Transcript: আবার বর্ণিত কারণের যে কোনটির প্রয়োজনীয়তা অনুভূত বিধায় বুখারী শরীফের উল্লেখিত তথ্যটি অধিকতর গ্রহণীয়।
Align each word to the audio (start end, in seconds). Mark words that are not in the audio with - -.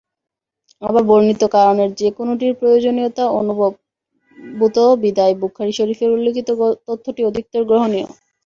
আবার 0.81 1.03
বর্ণিত 1.09 1.41
কারণের 1.55 1.89
যে 1.95 2.09
কোনটির 2.17 2.53
প্রয়োজনীয়তা 2.59 3.23
অনুভূত 3.39 4.75
বিধায় 5.01 5.35
বুখারী 5.41 5.73
শরীফের 5.73 6.09
উল্লেখিত 6.11 6.47
তথ্যটি 6.87 7.21
অধিকতর 7.29 7.61
গ্রহণীয়। 7.69 8.07